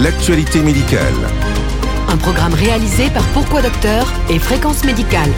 l'actualité 0.00 0.62
médicale. 0.62 1.14
Un 2.08 2.16
programme 2.18 2.54
réalisé 2.54 3.10
par 3.10 3.24
Pourquoi 3.32 3.62
Docteur 3.62 4.06
et 4.30 4.38
Fréquence 4.38 4.84
Médicale. 4.84 5.30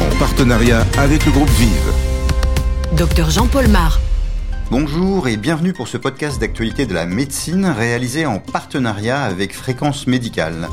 En 0.00 0.16
partenariat 0.16 0.86
avec 0.96 1.26
le 1.26 1.32
groupe 1.32 1.50
Vive. 1.50 1.92
Docteur 2.96 3.30
Jean-Paul 3.30 3.66
Mar. 3.66 4.00
Bonjour 4.70 5.26
et 5.26 5.36
bienvenue 5.36 5.72
pour 5.72 5.88
ce 5.88 5.96
podcast 5.96 6.40
d'actualité 6.40 6.86
de 6.86 6.94
la 6.94 7.04
médecine 7.04 7.66
réalisé 7.66 8.26
en 8.26 8.38
partenariat 8.38 9.22
avec 9.22 9.52
Fréquence 9.54 10.06
Médicale. 10.06 10.68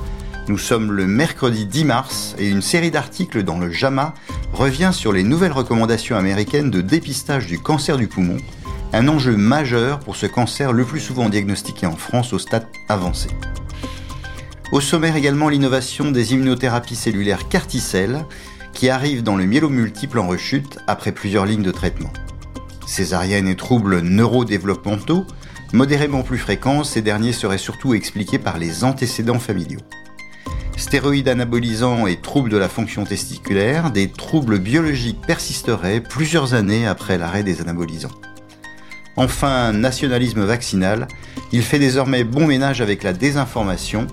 Nous 0.47 0.59
sommes 0.59 0.91
le 0.91 1.07
mercredi 1.07 1.65
10 1.65 1.85
mars 1.85 2.35
et 2.37 2.47
une 2.47 2.61
série 2.61 2.91
d'articles 2.91 3.41
dans 3.41 3.57
le 3.57 3.71
JAMA 3.71 4.13
revient 4.53 4.91
sur 4.93 5.11
les 5.11 5.23
nouvelles 5.23 5.51
recommandations 5.53 6.17
américaines 6.17 6.69
de 6.69 6.81
dépistage 6.81 7.47
du 7.47 7.57
cancer 7.57 7.97
du 7.97 8.07
poumon, 8.07 8.37
un 8.93 9.07
enjeu 9.07 9.35
majeur 9.35 9.99
pour 9.99 10.15
ce 10.15 10.25
cancer 10.25 10.73
le 10.73 10.83
plus 10.83 10.99
souvent 10.99 11.29
diagnostiqué 11.29 11.85
en 11.85 11.95
France 11.95 12.33
au 12.33 12.39
stade 12.39 12.67
avancé. 12.89 13.29
Au 14.71 14.81
sommaire 14.81 15.15
également 15.15 15.49
l'innovation 15.49 16.11
des 16.11 16.33
immunothérapies 16.33 16.95
cellulaires 16.95 17.47
Carticelle 17.47 18.25
qui 18.73 18.89
arrive 18.89 19.23
dans 19.23 19.35
le 19.35 19.45
myélome 19.45 19.75
multiple 19.75 20.19
en 20.19 20.27
rechute 20.27 20.79
après 20.87 21.11
plusieurs 21.11 21.45
lignes 21.45 21.63
de 21.63 21.71
traitement. 21.71 22.11
Césarienne 22.85 23.47
et 23.47 23.55
troubles 23.55 24.01
neurodéveloppementaux, 24.01 25.25
modérément 25.73 26.23
plus 26.23 26.37
fréquents, 26.37 26.83
ces 26.83 27.01
derniers 27.01 27.33
seraient 27.33 27.57
surtout 27.57 27.93
expliqués 27.93 28.39
par 28.39 28.57
les 28.57 28.83
antécédents 28.83 29.39
familiaux 29.39 29.81
stéroïdes 30.77 31.27
anabolisants 31.27 32.07
et 32.07 32.17
troubles 32.17 32.49
de 32.49 32.57
la 32.57 32.69
fonction 32.69 33.03
testiculaire, 33.03 33.91
des 33.91 34.09
troubles 34.09 34.59
biologiques 34.59 35.19
persisteraient 35.25 36.01
plusieurs 36.01 36.53
années 36.53 36.87
après 36.87 37.17
l'arrêt 37.17 37.43
des 37.43 37.61
anabolisants. 37.61 38.11
Enfin, 39.17 39.73
nationalisme 39.73 40.45
vaccinal, 40.45 41.07
il 41.51 41.63
fait 41.63 41.79
désormais 41.79 42.23
bon 42.23 42.45
ménage 42.45 42.81
avec 42.81 43.01
la 43.01 43.13
désinformation. 43.13 44.05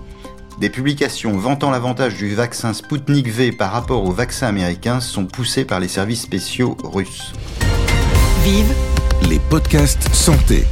Des 0.59 0.71
publications 0.71 1.37
vantant 1.37 1.69
l'avantage 1.69 2.15
du 2.15 2.33
vaccin 2.33 2.73
Sputnik 2.73 3.27
V 3.27 3.51
par 3.51 3.71
rapport 3.71 4.03
au 4.03 4.11
vaccin 4.11 4.47
américain 4.47 4.99
sont 4.99 5.25
poussées 5.25 5.63
par 5.63 5.79
les 5.79 5.87
services 5.87 6.23
spéciaux 6.23 6.75
russes. 6.83 7.33
Vive 8.43 8.73
Les 9.29 9.37
podcasts 9.37 10.11
santé. 10.11 10.63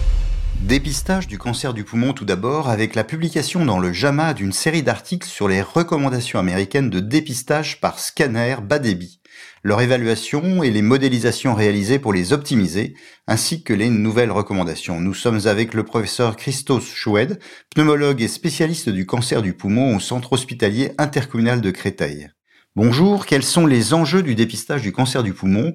Dépistage 0.61 1.27
du 1.27 1.38
cancer 1.38 1.75
du 1.75 1.83
poumon 1.83 2.13
tout 2.13 2.25
d'abord 2.25 2.69
avec 2.69 2.95
la 2.95 3.03
publication 3.03 3.65
dans 3.65 3.77
le 3.77 3.93
JAMA 3.93 4.33
d'une 4.33 4.53
série 4.53 4.81
d'articles 4.81 5.27
sur 5.27 5.47
les 5.47 5.61
recommandations 5.61 6.39
américaines 6.39 6.89
de 6.89 7.02
dépistage 7.02 7.81
par 7.81 7.99
scanner 7.99 8.55
bas 8.63 8.80
débit, 8.80 9.19
leur 9.64 9.81
évaluation 9.81 10.64
et 10.64 10.72
les 10.72 10.81
modélisations 10.81 11.56
réalisées 11.56 12.00
pour 12.00 12.14
les 12.14 12.34
optimiser, 12.34 12.95
ainsi 13.28 13.64
que 13.64 13.73
les 13.73 13.89
nouvelles 13.89 14.31
recommandations. 14.31 15.00
Nous 15.00 15.14
sommes 15.14 15.39
avec 15.45 15.73
le 15.73 15.84
professeur 15.84 16.36
Christos 16.36 16.94
Choued, 16.94 17.39
pneumologue 17.73 18.22
et 18.22 18.28
spécialiste 18.28 18.89
du 18.89 19.06
cancer 19.06 19.42
du 19.42 19.54
poumon 19.54 19.95
au 19.95 20.00
centre 20.00 20.34
hospitalier 20.34 20.92
intercommunal 20.98 21.61
de 21.61 21.72
Créteil. 21.72 22.30
Bonjour, 22.76 23.26
quels 23.26 23.44
sont 23.44 23.66
les 23.66 23.94
enjeux 23.94 24.23
du 24.23 24.36
dépistage 24.36 24.81
du 24.81 24.92
cancer 24.92 25.23
du 25.23 25.34
poumon? 25.34 25.73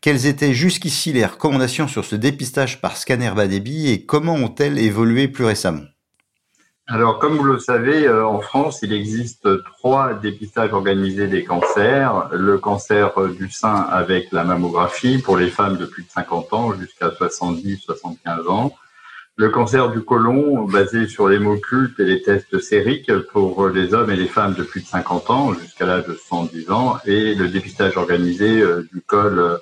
Quelles 0.00 0.26
étaient 0.26 0.54
jusqu'ici 0.54 1.12
les 1.12 1.26
recommandations 1.26 1.88
sur 1.88 2.04
ce 2.04 2.14
dépistage 2.14 2.80
par 2.80 2.96
scanner 2.96 3.32
bas 3.34 3.48
débit 3.48 3.88
et 3.88 4.06
comment 4.06 4.34
ont-elles 4.34 4.78
évolué 4.78 5.26
plus 5.26 5.44
récemment? 5.44 5.82
Alors, 6.90 7.18
comme 7.18 7.36
vous 7.36 7.44
le 7.44 7.58
savez, 7.58 8.06
euh, 8.06 8.26
en 8.26 8.40
France, 8.40 8.80
il 8.82 8.94
existe 8.94 9.46
trois 9.64 10.14
dépistages 10.14 10.72
organisés 10.72 11.26
des 11.26 11.44
cancers. 11.44 12.30
Le 12.32 12.56
cancer 12.56 13.28
du 13.28 13.50
sein 13.50 13.86
avec 13.90 14.32
la 14.32 14.42
mammographie 14.42 15.18
pour 15.18 15.36
les 15.36 15.50
femmes 15.50 15.76
de 15.76 15.84
plus 15.84 16.04
de 16.04 16.08
50 16.08 16.52
ans 16.54 16.72
jusqu'à 16.72 17.08
70-75 17.08 18.48
ans. 18.48 18.74
Le 19.36 19.50
cancer 19.50 19.90
du 19.90 20.00
côlon 20.00 20.64
basé 20.64 21.06
sur 21.06 21.28
l'hémoculte 21.28 22.00
et 22.00 22.04
les 22.04 22.22
tests 22.22 22.58
sériques 22.58 23.12
pour 23.32 23.68
les 23.68 23.92
hommes 23.92 24.10
et 24.10 24.16
les 24.16 24.26
femmes 24.26 24.54
de 24.54 24.62
plus 24.62 24.80
de 24.80 24.86
50 24.86 25.30
ans 25.30 25.52
jusqu'à 25.52 25.84
l'âge 25.84 26.06
de 26.06 26.14
110 26.14 26.70
ans. 26.70 26.98
Et 27.04 27.34
le 27.34 27.48
dépistage 27.48 27.98
organisé 27.98 28.60
euh, 28.62 28.88
du 28.92 29.02
col 29.02 29.60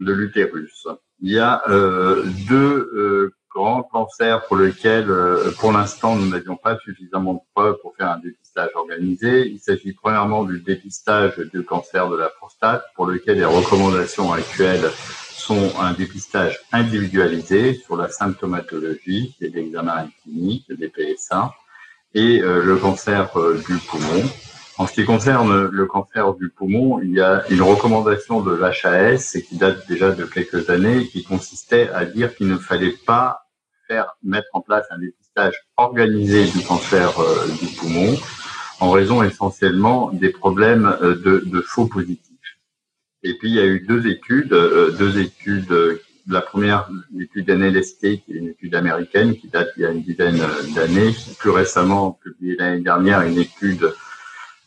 de 0.00 0.12
l'utérus. 0.12 0.86
Il 1.20 1.32
y 1.32 1.38
a 1.38 1.62
euh, 1.68 2.22
deux 2.48 2.90
euh, 2.94 3.34
grands 3.56 3.82
cancers 3.82 4.46
pour 4.46 4.58
lesquels, 4.58 5.10
euh, 5.10 5.50
pour 5.58 5.72
l'instant, 5.72 6.14
nous 6.14 6.28
n'avions 6.28 6.56
pas 6.56 6.78
suffisamment 6.78 7.32
de 7.34 7.40
preuves 7.54 7.78
pour 7.80 7.96
faire 7.96 8.10
un 8.10 8.18
dépistage 8.18 8.68
organisé. 8.74 9.48
Il 9.48 9.58
s'agit 9.58 9.94
premièrement 9.94 10.44
du 10.44 10.60
dépistage 10.60 11.38
du 11.38 11.64
cancer 11.64 12.10
de 12.10 12.16
la 12.16 12.28
prostate, 12.28 12.84
pour 12.94 13.06
lequel 13.06 13.38
les 13.38 13.46
recommandations 13.46 14.30
actuelles 14.30 14.90
sont 15.32 15.72
un 15.80 15.94
dépistage 15.94 16.60
individualisé 16.70 17.74
sur 17.74 17.96
la 17.96 18.10
symptomatologie 18.10 19.34
et 19.40 19.48
l'examen 19.48 20.08
clinique 20.22 20.70
des 20.70 20.88
PSA, 20.88 21.54
et 22.14 22.40
le 22.40 22.76
cancer 22.76 23.30
du 23.68 23.76
poumon, 23.76 24.24
en 24.78 24.86
ce 24.86 24.92
qui 24.92 25.04
concerne 25.06 25.68
le 25.68 25.86
cancer 25.86 26.34
du 26.34 26.50
poumon, 26.50 27.00
il 27.00 27.12
y 27.12 27.20
a 27.20 27.44
une 27.48 27.62
recommandation 27.62 28.42
de 28.42 28.54
l'HAS 28.54 29.38
qui 29.48 29.56
date 29.56 29.88
déjà 29.88 30.10
de 30.10 30.24
quelques 30.24 30.68
années 30.68 31.06
qui 31.06 31.24
consistait 31.24 31.88
à 31.88 32.04
dire 32.04 32.34
qu'il 32.36 32.48
ne 32.48 32.58
fallait 32.58 32.94
pas 33.06 33.45
mettre 34.22 34.48
en 34.52 34.60
place 34.60 34.84
un 34.90 34.98
dépistage 34.98 35.54
organisé 35.76 36.46
du 36.46 36.64
cancer 36.64 37.18
euh, 37.20 37.46
du 37.60 37.66
poumon 37.76 38.16
en 38.80 38.90
raison 38.90 39.22
essentiellement 39.22 40.10
des 40.12 40.30
problèmes 40.30 40.96
euh, 41.02 41.14
de, 41.14 41.60
faux 41.60 41.86
positifs. 41.86 42.22
Et 43.22 43.34
puis 43.34 43.48
il 43.48 43.54
y 43.54 43.60
a 43.60 43.66
eu 43.66 43.80
deux 43.80 44.06
études, 44.06 44.52
euh, 44.52 44.90
deux 44.92 45.18
études. 45.18 46.00
La 46.28 46.40
première, 46.40 46.88
l'étude 47.14 47.48
NLST, 47.48 48.00
qui 48.00 48.32
est 48.32 48.34
une 48.34 48.48
étude 48.48 48.74
américaine 48.74 49.36
qui 49.36 49.46
date 49.46 49.68
il 49.76 49.82
y 49.82 49.86
a 49.86 49.92
une 49.92 50.02
dizaine 50.02 50.40
d'années. 50.74 51.14
Plus 51.38 51.50
récemment, 51.50 52.18
publiée 52.20 52.56
l'année 52.56 52.80
dernière, 52.80 53.22
une 53.22 53.38
étude 53.38 53.94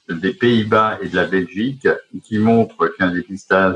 des 0.08 0.32
Pays-Bas 0.32 1.00
et 1.02 1.10
de 1.10 1.16
la 1.18 1.26
Belgique 1.26 1.86
qui 2.24 2.40
montrent 2.40 2.88
qu'un 2.98 3.12
dépistage 3.12 3.76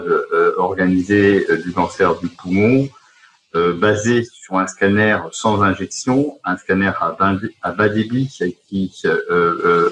organisé 0.55 1.45
du 1.61 1.73
cancer 1.73 2.17
du 2.21 2.29
poumon 2.29 2.87
euh, 3.55 3.73
basé 3.73 4.23
sur 4.23 4.57
un 4.57 4.67
scanner 4.67 5.17
sans 5.31 5.61
injection, 5.61 6.39
un 6.43 6.57
scanner 6.57 6.91
à, 6.99 7.71
bas 7.71 7.89
débit 7.89 8.27
qui 8.67 8.91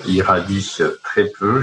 irradie 0.08 0.78
très 1.04 1.26
peu, 1.26 1.62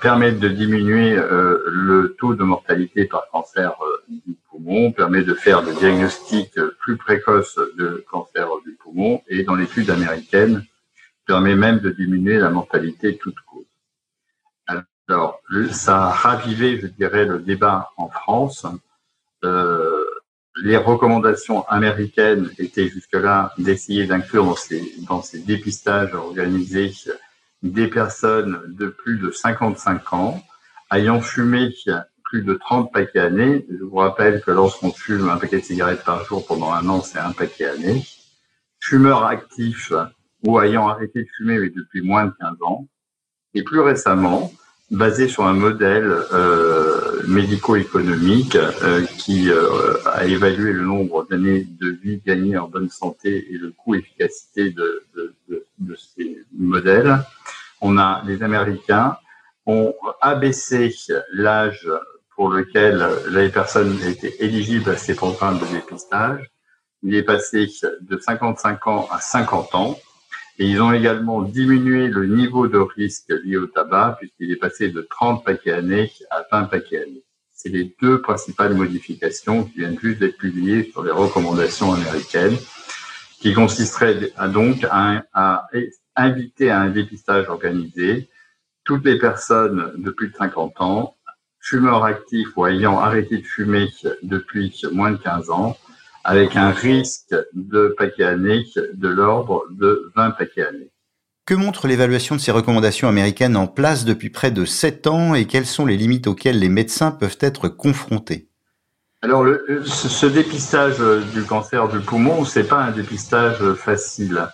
permet 0.00 0.32
de 0.32 0.48
diminuer 0.48 1.16
le 1.16 2.14
taux 2.18 2.34
de 2.34 2.44
mortalité 2.44 3.06
par 3.06 3.28
cancer 3.32 3.74
du 4.08 4.36
poumon, 4.48 4.92
permet 4.92 5.22
de 5.22 5.34
faire 5.34 5.62
des 5.62 5.74
diagnostics 5.74 6.60
plus 6.78 6.96
précoces 6.96 7.58
de 7.76 8.04
cancer 8.08 8.48
du 8.64 8.72
poumon 8.72 9.22
et 9.28 9.42
dans 9.42 9.56
l'étude 9.56 9.90
américaine 9.90 10.64
permet 11.26 11.54
même 11.54 11.80
de 11.80 11.90
diminuer 11.90 12.38
la 12.38 12.50
mortalité 12.50 13.16
toute 13.16 13.40
cause. 13.46 13.64
Alors, 15.06 15.42
ça 15.70 16.04
a 16.04 16.10
ravivé, 16.10 16.80
je 16.80 16.86
dirais, 16.86 17.26
le 17.26 17.38
débat 17.38 17.90
en 17.98 18.08
France. 18.08 18.66
Euh, 19.44 19.93
les 20.62 20.76
recommandations 20.76 21.66
américaines 21.68 22.50
étaient 22.58 22.88
jusque-là 22.88 23.52
d'essayer 23.58 24.06
d'inclure 24.06 24.44
dans 24.44 24.56
ces, 24.56 24.94
dans 25.08 25.22
ces 25.22 25.40
dépistages 25.40 26.14
organisés 26.14 26.92
des 27.62 27.88
personnes 27.88 28.60
de 28.68 28.86
plus 28.86 29.18
de 29.18 29.30
55 29.30 30.12
ans 30.12 30.42
ayant 30.92 31.20
fumé 31.20 31.74
plus 32.24 32.42
de 32.42 32.54
30 32.54 32.92
paquets 32.92 33.20
années. 33.20 33.66
Je 33.70 33.84
vous 33.84 33.96
rappelle 33.96 34.42
que 34.42 34.50
lorsqu'on 34.50 34.92
fume 34.92 35.28
un 35.28 35.36
paquet 35.36 35.60
de 35.60 35.64
cigarettes 35.64 36.04
par 36.04 36.24
jour 36.24 36.46
pendant 36.46 36.72
un 36.72 36.88
an, 36.88 37.00
c'est 37.00 37.18
un 37.18 37.32
paquet 37.32 37.66
année. 37.66 38.04
Fumeurs 38.80 39.24
actifs 39.24 39.92
ou 40.46 40.60
ayant 40.60 40.88
arrêté 40.88 41.22
de 41.22 41.28
fumer 41.36 41.70
depuis 41.70 42.02
moins 42.02 42.26
de 42.26 42.32
15 42.38 42.56
ans. 42.62 42.86
Et 43.54 43.62
plus 43.62 43.80
récemment, 43.80 44.52
basé 44.90 45.28
sur 45.28 45.44
un 45.44 45.52
modèle 45.52 46.12
euh, 46.32 47.13
médico-économique 47.26 48.56
euh, 48.56 49.04
qui 49.18 49.50
euh, 49.50 49.94
a 50.06 50.24
évalué 50.24 50.72
le 50.72 50.82
nombre 50.84 51.26
d'années 51.28 51.66
de 51.80 51.90
vie 51.90 52.20
gagnées 52.24 52.56
en 52.56 52.68
bonne 52.68 52.88
santé 52.88 53.46
et 53.50 53.58
le 53.58 53.72
coût-efficacité 53.72 54.70
de, 54.70 55.04
de, 55.14 55.96
ces 55.96 56.38
modèles. 56.56 57.18
On 57.80 57.98
a 57.98 58.22
les 58.26 58.42
Américains 58.42 59.16
ont 59.66 59.94
abaissé 60.20 60.94
l'âge 61.32 61.88
pour 62.34 62.48
lequel 62.48 63.06
les 63.30 63.48
personnes 63.48 63.98
étaient 64.02 64.34
éligibles 64.40 64.90
à 64.90 64.96
ces 64.96 65.14
programmes 65.14 65.58
de 65.58 65.66
dépistage. 65.66 66.50
Il 67.02 67.14
est 67.14 67.22
passé 67.22 67.70
de 68.00 68.18
55 68.18 68.86
ans 68.86 69.08
à 69.10 69.20
50 69.20 69.74
ans. 69.74 69.98
Et 70.58 70.66
ils 70.66 70.80
ont 70.80 70.92
également 70.92 71.42
diminué 71.42 72.08
le 72.08 72.26
niveau 72.26 72.68
de 72.68 72.78
risque 72.78 73.32
lié 73.44 73.56
au 73.56 73.66
tabac, 73.66 74.16
puisqu'il 74.20 74.52
est 74.52 74.56
passé 74.56 74.88
de 74.88 75.00
30 75.00 75.44
paquets 75.44 75.72
années 75.72 76.12
à 76.30 76.44
20 76.50 76.64
paquets 76.64 77.02
années. 77.02 77.24
C'est 77.52 77.70
les 77.70 77.94
deux 78.00 78.20
principales 78.20 78.74
modifications 78.74 79.64
qui 79.64 79.78
viennent 79.78 79.98
juste 79.98 80.20
d'être 80.20 80.36
publiées 80.36 80.90
sur 80.92 81.02
les 81.02 81.10
recommandations 81.10 81.92
américaines, 81.92 82.56
qui 83.40 83.52
consisteraient 83.52 84.32
donc 84.52 84.86
à, 84.90 85.24
à 85.32 85.68
inviter 86.16 86.70
à 86.70 86.80
un 86.80 86.90
dépistage 86.90 87.48
organisé 87.48 88.28
toutes 88.84 89.04
les 89.04 89.18
personnes 89.18 89.92
de 89.96 90.10
plus 90.10 90.28
de 90.28 90.36
50 90.36 90.80
ans, 90.80 91.16
fumeurs 91.58 92.04
actifs 92.04 92.56
ou 92.56 92.66
ayant 92.66 92.98
arrêté 92.98 93.38
de 93.38 93.46
fumer 93.46 93.88
depuis 94.22 94.82
moins 94.92 95.12
de 95.12 95.16
15 95.16 95.50
ans, 95.50 95.76
avec 96.24 96.56
un 96.56 96.70
risque 96.70 97.34
de 97.52 97.94
paquet 97.96 98.24
année 98.24 98.64
de 98.94 99.08
l'ordre 99.08 99.64
de 99.70 100.10
20 100.16 100.30
paquets 100.32 100.66
années. 100.66 100.90
Que 101.46 101.54
montre 101.54 101.86
l'évaluation 101.86 102.34
de 102.34 102.40
ces 102.40 102.50
recommandations 102.50 103.06
américaines 103.06 103.56
en 103.56 103.66
place 103.66 104.06
depuis 104.06 104.30
près 104.30 104.50
de 104.50 104.64
7 104.64 105.06
ans 105.06 105.34
et 105.34 105.46
quelles 105.46 105.66
sont 105.66 105.84
les 105.84 105.98
limites 105.98 106.26
auxquelles 106.26 106.58
les 106.58 106.70
médecins 106.70 107.10
peuvent 107.10 107.36
être 107.40 107.68
confrontés? 107.68 108.48
Alors, 109.20 109.44
ce 109.84 110.26
dépistage 110.26 110.98
du 111.32 111.42
cancer 111.44 111.88
du 111.88 112.00
poumon, 112.00 112.44
c'est 112.44 112.64
pas 112.64 112.82
un 112.82 112.90
dépistage 112.90 113.74
facile. 113.74 114.48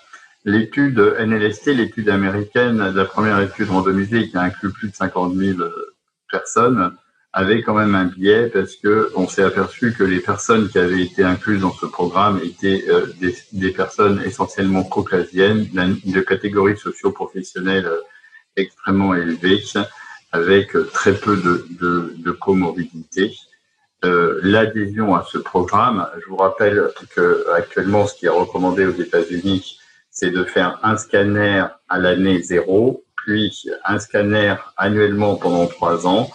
L'étude 0.45 0.99
NLST, 1.21 1.75
l'étude 1.75 2.09
américaine, 2.09 2.79
la 2.79 3.05
première 3.05 3.41
étude 3.41 3.69
randomisée 3.69 4.29
qui 4.29 4.37
a 4.37 4.43
inclus 4.43 4.73
plus 4.73 4.89
de 4.89 4.95
50 4.95 5.35
000 5.35 5.59
personnes, 6.31 6.93
avait 7.33 7.63
quand 7.63 7.75
même 7.75 7.95
un 7.95 8.07
biais 8.07 8.49
parce 8.49 8.77
que 8.77 9.11
on 9.15 9.29
s'est 9.29 9.45
aperçu 9.45 9.95
que 9.97 10.03
les 10.03 10.21
personnes 10.21 10.69
qui 10.69 10.79
avaient 10.79 11.03
été 11.03 11.23
incluses 11.23 11.61
dans 11.61 11.73
ce 11.73 11.87
programme 11.87 12.41
étaient 12.43 12.85
euh, 12.89 13.07
des, 13.53 13.71
personnes 13.71 14.21
essentiellement 14.25 14.83
caucasiennes, 14.83 15.69
de 15.73 16.21
catégories 16.21 16.77
socio-professionnelles 16.77 17.87
euh, 17.87 18.01
extrêmement 18.57 19.15
élevées, 19.15 19.63
avec 20.33 20.73
très 20.93 21.15
peu 21.15 21.37
de, 21.37 21.67
de, 22.19 22.31
comorbidité. 22.33 23.37
Euh, 24.05 24.41
L'adhésion 24.43 25.15
à 25.15 25.25
ce 25.31 25.39
programme, 25.39 26.09
je 26.21 26.29
vous 26.29 26.37
rappelle 26.37 26.91
que 27.15 27.47
actuellement, 27.55 28.07
ce 28.07 28.15
qui 28.15 28.27
est 28.27 28.31
recommandé 28.31 28.87
aux 28.87 28.95
États-Unis, 28.95 29.79
c'est 30.11 30.31
de 30.31 30.45
faire 30.45 30.81
un 30.83 30.97
scanner 30.97 31.65
à 31.89 31.99
l'année 31.99 32.43
zéro, 32.43 33.05
puis 33.17 33.53
un 33.85 33.99
scanner 34.01 34.57
annuellement 34.77 35.37
pendant 35.37 35.67
trois 35.67 36.07
ans 36.07 36.29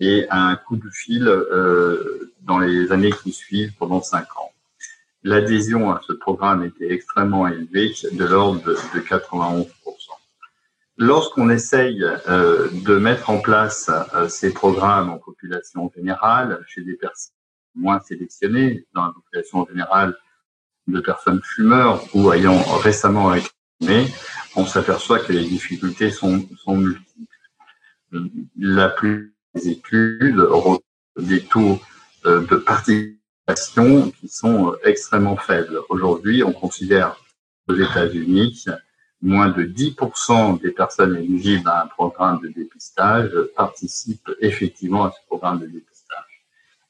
et 0.00 0.26
un 0.30 0.56
coup 0.56 0.76
de 0.76 0.88
fil 0.90 1.28
euh, 1.28 2.32
dans 2.40 2.58
les 2.58 2.90
années 2.90 3.12
qui 3.12 3.32
suivent 3.32 3.74
pendant 3.78 4.02
cinq 4.02 4.36
ans. 4.38 4.52
L'adhésion 5.22 5.92
à 5.92 6.00
ce 6.06 6.14
programme 6.14 6.64
était 6.64 6.90
extrêmement 6.90 7.46
élevée, 7.46 7.92
de 8.12 8.24
l'ordre 8.24 8.62
de, 8.62 8.74
91%. 8.74 9.68
Lorsqu'on 10.96 11.50
essaye 11.50 12.02
euh, 12.28 12.68
de 12.72 12.96
mettre 12.96 13.28
en 13.28 13.38
place 13.38 13.90
euh, 14.14 14.28
ces 14.28 14.52
programmes 14.52 15.10
en 15.10 15.18
population 15.18 15.90
générale, 15.94 16.64
chez 16.66 16.82
des 16.82 16.94
personnes 16.94 17.34
moins 17.74 18.00
sélectionnées, 18.00 18.86
dans 18.94 19.06
la 19.06 19.12
population 19.12 19.66
générale 19.66 20.16
de 20.88 21.00
personnes 21.00 21.40
fumeurs 21.44 22.02
ou 22.14 22.32
ayant 22.32 22.60
récemment 22.78 23.34
exprimé, 23.34 24.08
on 24.56 24.66
s'aperçoit 24.66 25.20
que 25.20 25.32
les 25.32 25.44
difficultés 25.44 26.10
sont, 26.10 26.48
sont 26.64 26.76
multiples. 26.76 27.06
La 28.58 28.88
plus 28.88 29.34
études 29.54 30.42
des 31.18 31.42
taux 31.42 31.78
euh, 32.26 32.40
de 32.46 32.56
participation 32.56 34.10
qui 34.20 34.28
sont 34.28 34.72
euh, 34.72 34.76
extrêmement 34.84 35.36
faibles. 35.36 35.80
Aujourd'hui, 35.88 36.42
on 36.44 36.52
considère 36.52 37.16
aux 37.68 37.74
États-Unis 37.74 38.64
moins 39.22 39.50
de 39.50 39.64
10% 39.64 40.60
des 40.60 40.70
personnes 40.70 41.16
éligibles 41.16 41.68
à 41.68 41.82
un 41.82 41.86
programme 41.86 42.40
de 42.42 42.48
dépistage 42.48 43.30
participent 43.56 44.30
effectivement 44.40 45.04
à 45.04 45.12
ce 45.12 45.26
programme 45.26 45.60
de 45.60 45.66
dépistage. 45.66 46.46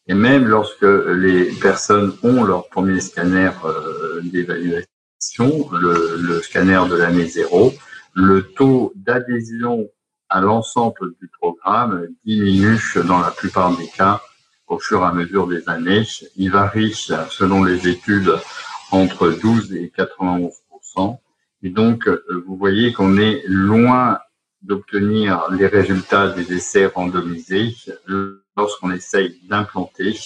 Et 0.07 0.15
même 0.15 0.47
lorsque 0.47 0.83
les 0.83 1.53
personnes 1.61 2.17
ont 2.23 2.45
leur 2.45 2.69
premier 2.69 3.01
scanner 3.01 3.51
euh, 3.65 4.21
d'évaluation, 4.23 4.87
le, 5.73 6.17
le, 6.21 6.41
scanner 6.43 6.83
de 6.89 6.97
l'année 6.97 7.27
zéro, 7.27 7.73
le 8.15 8.43
taux 8.43 8.93
d'adhésion 8.97 9.89
à 10.31 10.41
l'ensemble 10.41 11.15
du 11.21 11.29
programme 11.29 12.07
diminue 12.25 12.79
dans 13.07 13.19
la 13.19 13.31
plupart 13.31 13.77
des 13.77 13.89
cas 13.89 14.21
au 14.69 14.79
fur 14.79 15.03
et 15.03 15.07
à 15.07 15.13
mesure 15.13 15.47
des 15.47 15.69
années. 15.69 16.07
Il 16.37 16.51
varie 16.51 16.95
selon 16.95 17.65
les 17.65 17.89
études 17.89 18.33
entre 18.93 19.29
12 19.31 19.75
et 19.75 19.93
91% 19.97 21.19
Et 21.63 21.71
donc, 21.71 22.09
vous 22.47 22.57
voyez 22.57 22.93
qu'on 22.93 23.19
est 23.19 23.43
loin 23.47 24.19
d'obtenir 24.63 25.51
les 25.51 25.67
résultats 25.67 26.29
des 26.29 26.53
essais 26.53 26.87
randomisés 26.87 27.75
lorsqu'on 28.57 28.91
essaye 28.91 29.41
d'implanter 29.49 30.17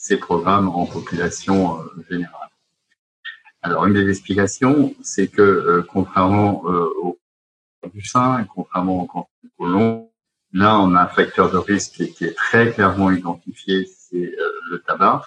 ces 0.00 0.16
programmes 0.16 0.68
en 0.68 0.86
population 0.86 1.78
euh, 1.78 1.84
générale. 2.08 2.48
Alors, 3.62 3.84
une 3.84 3.94
des 3.94 4.08
explications, 4.08 4.94
c'est 5.02 5.28
que 5.28 5.42
euh, 5.42 5.86
contrairement 5.86 6.62
euh, 6.64 6.88
au 7.02 7.18
du 7.88 8.04
sein, 8.04 8.46
contrairement 8.54 9.02
au 9.02 9.06
cancer 9.06 9.30
du 9.42 9.50
côlon. 9.58 10.10
Là, 10.52 10.78
on 10.80 10.94
a 10.94 11.02
un 11.02 11.06
facteur 11.06 11.50
de 11.50 11.56
risque 11.56 12.04
qui 12.12 12.24
est 12.24 12.34
très 12.34 12.72
clairement 12.72 13.10
identifié, 13.10 13.86
c'est 13.86 14.34
euh, 14.38 14.52
le 14.70 14.80
tabac. 14.80 15.22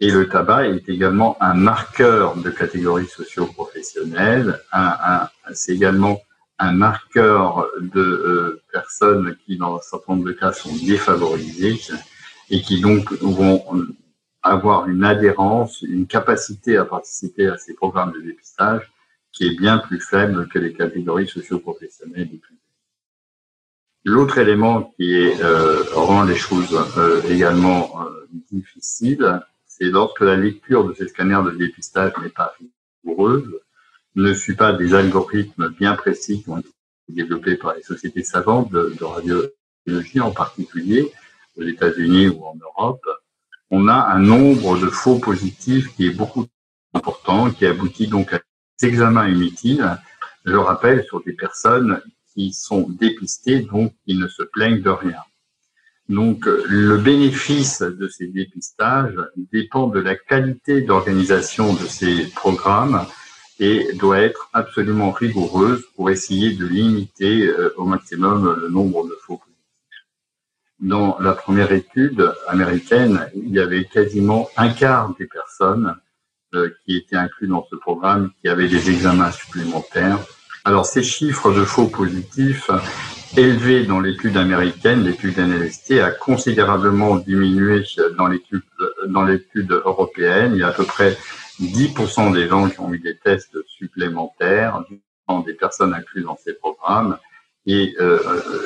Et 0.00 0.10
le 0.10 0.28
tabac 0.28 0.68
est 0.68 0.88
également 0.88 1.36
un 1.40 1.54
marqueur 1.54 2.36
de 2.36 2.50
catégorie 2.50 3.06
socio-professionnelle. 3.06 4.60
c'est 5.52 5.72
également 5.72 6.20
un 6.58 6.72
marqueur 6.72 7.68
de 7.80 8.00
euh, 8.00 8.62
personnes 8.72 9.36
qui, 9.44 9.56
dans 9.56 9.76
un 9.76 9.80
certain 9.80 10.14
nombre 10.14 10.26
de 10.26 10.32
cas, 10.32 10.52
sont 10.52 10.74
défavorisées 10.74 11.78
et 12.48 12.62
qui 12.62 12.80
donc 12.80 13.12
vont 13.20 13.62
avoir 14.42 14.88
une 14.88 15.04
adhérence, 15.04 15.82
une 15.82 16.06
capacité 16.06 16.78
à 16.78 16.84
participer 16.84 17.46
à 17.46 17.58
ces 17.58 17.74
programmes 17.74 18.12
de 18.12 18.20
dépistage 18.20 18.90
qui 19.32 19.46
est 19.46 19.58
bien 19.58 19.78
plus 19.78 20.00
faible 20.00 20.48
que 20.48 20.58
les 20.58 20.72
catégories 20.72 21.28
socio-professionnelles 21.28 22.28
L'autre 24.04 24.38
élément 24.38 24.94
qui 24.96 25.14
est, 25.14 25.42
euh, 25.42 25.82
rend 25.94 26.24
les 26.24 26.36
choses 26.36 26.74
euh, 26.96 27.22
également 27.28 28.02
euh, 28.02 28.26
difficiles, 28.50 29.42
c'est 29.66 29.84
lorsque 29.84 30.20
la 30.20 30.36
lecture 30.36 30.84
de 30.84 30.94
ces 30.94 31.08
scanners 31.08 31.42
de 31.44 31.50
dépistage 31.50 32.12
n'est 32.22 32.30
pas 32.30 32.54
rigoureuse, 33.04 33.60
ne 34.14 34.32
suit 34.32 34.56
pas 34.56 34.72
des 34.72 34.94
algorithmes 34.94 35.68
bien 35.68 35.94
précis 35.96 36.42
qui 36.42 36.48
ont 36.48 36.58
été 36.58 36.70
développés 37.10 37.56
par 37.56 37.74
les 37.74 37.82
sociétés 37.82 38.24
savantes 38.24 38.70
de, 38.72 38.94
de 38.98 39.04
radiologie 39.04 40.20
en 40.20 40.30
particulier, 40.30 41.12
aux 41.58 41.62
États-Unis 41.62 42.28
ou 42.28 42.44
en 42.44 42.56
Europe, 42.56 43.06
on 43.70 43.86
a 43.86 43.94
un 43.94 44.18
nombre 44.18 44.78
de 44.78 44.88
faux 44.88 45.18
positifs 45.18 45.94
qui 45.94 46.06
est 46.06 46.16
beaucoup 46.16 46.46
important, 46.94 47.50
qui 47.50 47.66
aboutit 47.66 48.08
donc 48.08 48.32
à 48.32 48.40
examens 48.82 49.28
inutiles, 49.28 49.98
je 50.44 50.56
rappelle, 50.56 51.04
sur 51.04 51.22
des 51.22 51.32
personnes 51.32 52.00
qui 52.34 52.52
sont 52.52 52.88
dépistées, 52.88 53.60
donc 53.60 53.92
qui 54.06 54.14
ne 54.14 54.28
se 54.28 54.42
plaignent 54.42 54.82
de 54.82 54.90
rien. 54.90 55.22
Donc, 56.08 56.46
le 56.46 56.96
bénéfice 56.96 57.82
de 57.82 58.08
ces 58.08 58.26
dépistages 58.26 59.18
dépend 59.52 59.86
de 59.86 60.00
la 60.00 60.16
qualité 60.16 60.80
d'organisation 60.80 61.72
de 61.72 61.86
ces 61.86 62.26
programmes 62.30 63.06
et 63.60 63.92
doit 63.92 64.18
être 64.18 64.48
absolument 64.52 65.12
rigoureuse 65.12 65.84
pour 65.94 66.10
essayer 66.10 66.56
de 66.56 66.66
limiter 66.66 67.46
euh, 67.46 67.72
au 67.76 67.84
maximum 67.84 68.56
le 68.58 68.68
nombre 68.70 69.06
de 69.06 69.16
faux 69.22 69.36
positifs. 69.36 70.06
Dans 70.80 71.18
la 71.20 71.34
première 71.34 71.70
étude 71.70 72.32
américaine, 72.48 73.28
il 73.34 73.50
y 73.50 73.60
avait 73.60 73.84
quasiment 73.84 74.48
un 74.56 74.70
quart 74.70 75.14
des 75.16 75.26
personnes 75.26 75.94
qui 76.84 76.96
étaient 76.96 77.16
inclus 77.16 77.48
dans 77.48 77.66
ce 77.70 77.76
programme, 77.76 78.30
qui 78.40 78.48
avaient 78.48 78.68
des 78.68 78.90
examens 78.90 79.30
supplémentaires. 79.30 80.18
Alors 80.64 80.86
ces 80.86 81.02
chiffres 81.02 81.52
de 81.52 81.64
faux 81.64 81.86
positifs 81.86 82.70
élevés 83.36 83.84
dans 83.86 84.00
l'étude 84.00 84.36
américaine, 84.36 85.04
l'étude 85.04 85.38
NLST, 85.38 86.00
a 86.00 86.10
considérablement 86.10 87.16
diminué 87.16 87.84
dans 88.16 88.26
l'étude 88.26 88.62
dans 89.08 89.24
l'étude 89.24 89.72
européenne. 89.72 90.52
Il 90.54 90.60
y 90.60 90.62
a 90.62 90.68
à 90.68 90.72
peu 90.72 90.84
près 90.84 91.16
10% 91.60 92.32
des 92.32 92.48
gens 92.48 92.68
qui 92.68 92.80
ont 92.80 92.92
eu 92.92 92.98
des 92.98 93.16
tests 93.18 93.56
supplémentaires, 93.66 94.82
des 95.46 95.54
personnes 95.54 95.94
incluses 95.94 96.24
dans 96.24 96.36
ces 96.36 96.54
programmes. 96.54 97.16
Et 97.66 97.94
euh, 98.00 98.18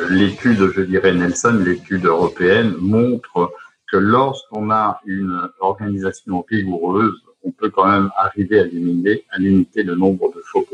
l'étude, 0.08 0.70
je 0.74 0.80
dirais 0.80 1.12
Nelson, 1.12 1.60
l'étude 1.64 2.06
européenne 2.06 2.74
montre 2.78 3.52
que 3.90 3.96
lorsqu'on 3.98 4.70
a 4.70 5.00
une 5.04 5.48
organisation 5.60 6.44
rigoureuse, 6.48 7.20
on 7.44 7.52
peut 7.52 7.70
quand 7.70 7.86
même 7.86 8.10
arriver 8.16 8.60
à 8.60 8.64
limiter, 8.64 9.24
à 9.30 9.38
limiter 9.38 9.82
le 9.82 9.94
nombre 9.94 10.32
de 10.34 10.40
faux 10.40 10.66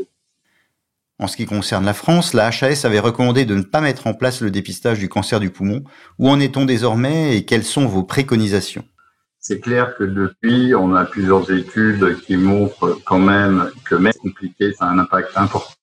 En 1.19 1.27
ce 1.27 1.37
qui 1.37 1.45
concerne 1.45 1.85
la 1.85 1.93
France, 1.93 2.33
la 2.33 2.47
HAS 2.47 2.85
avait 2.85 2.99
recommandé 2.99 3.45
de 3.45 3.55
ne 3.55 3.63
pas 3.63 3.81
mettre 3.81 4.07
en 4.07 4.13
place 4.13 4.41
le 4.41 4.51
dépistage 4.51 4.99
du 4.99 5.09
cancer 5.09 5.39
du 5.39 5.49
poumon. 5.49 5.83
Où 6.17 6.29
en 6.29 6.39
est-on 6.39 6.65
désormais 6.65 7.37
et 7.37 7.45
quelles 7.45 7.63
sont 7.63 7.85
vos 7.85 8.03
préconisations? 8.03 8.85
C'est 9.39 9.59
clair 9.59 9.95
que 9.97 10.03
depuis, 10.03 10.75
on 10.75 10.93
a 10.95 11.03
plusieurs 11.03 11.51
études 11.51 12.19
qui 12.21 12.37
montrent 12.37 12.99
quand 13.05 13.19
même 13.19 13.71
que 13.85 13.95
même 13.95 14.13
compliqué, 14.21 14.71
ça 14.73 14.85
a 14.85 14.89
un 14.89 14.99
impact 14.99 15.31
important 15.35 15.73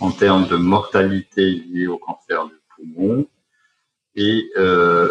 en 0.00 0.10
termes 0.10 0.48
de 0.48 0.56
mortalité 0.56 1.62
liée 1.72 1.86
au 1.86 1.98
cancer 1.98 2.46
du 2.46 2.54
poumon. 2.74 3.26
Et 4.16 4.50
euh, 4.56 5.08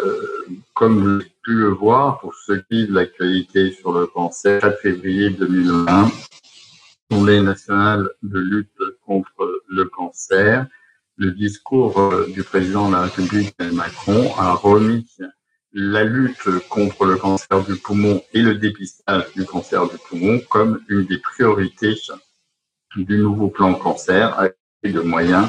comme 0.74 1.00
vous 1.00 1.24
pu 1.46 1.52
le 1.52 1.68
voir, 1.68 2.18
pour 2.18 2.34
ce 2.34 2.54
qui 2.54 2.82
est 2.82 2.86
de 2.88 2.92
l'actualité 2.92 3.70
sur 3.70 3.92
le 3.92 4.08
cancer, 4.08 4.60
4 4.60 4.80
février 4.80 5.30
2020, 5.30 6.10
Journée 7.08 7.40
nationale 7.40 8.10
de 8.24 8.40
lutte 8.40 8.82
contre 9.06 9.62
le 9.68 9.84
cancer, 9.84 10.66
le 11.16 11.30
discours 11.30 12.00
euh, 12.00 12.26
du 12.34 12.42
président 12.42 12.88
de 12.88 12.94
la 12.94 13.02
République 13.02 13.54
Macron 13.72 14.34
a 14.36 14.54
remis 14.54 15.06
la 15.72 16.02
lutte 16.02 16.50
contre 16.68 17.04
le 17.04 17.14
cancer 17.14 17.62
du 17.62 17.76
poumon 17.76 18.20
et 18.32 18.42
le 18.42 18.56
dépistage 18.56 19.32
du 19.36 19.44
cancer 19.44 19.88
du 19.88 19.98
poumon 19.98 20.40
comme 20.50 20.80
une 20.88 21.04
des 21.04 21.18
priorités 21.18 21.94
du 22.96 23.18
nouveau 23.18 23.46
plan 23.50 23.72
cancer 23.74 24.36
avec 24.36 24.56
de 24.82 25.00
moyens 25.00 25.48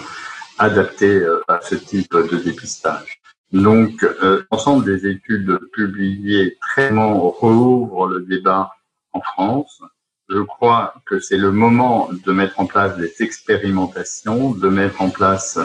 adaptés 0.59 1.21
euh, 1.21 1.41
à 1.47 1.59
ce 1.63 1.73
type 1.73 2.13
de 2.13 2.37
dépistage. 2.37 3.19
Donc, 3.53 4.03
euh, 4.03 4.43
l'ensemble 4.51 4.85
des 4.85 5.07
études 5.07 5.59
publiées 5.71 6.57
très 6.59 6.89
rouvre 6.89 8.07
le 8.07 8.21
débat 8.21 8.73
en 9.13 9.21
France. 9.21 9.81
Je 10.29 10.39
crois 10.39 10.95
que 11.05 11.19
c'est 11.19 11.37
le 11.37 11.51
moment 11.51 12.09
de 12.11 12.31
mettre 12.33 12.59
en 12.59 12.65
place 12.65 12.97
des 12.97 13.13
expérimentations, 13.21 14.51
de 14.51 14.67
mettre 14.67 15.01
en 15.01 15.09
place 15.09 15.59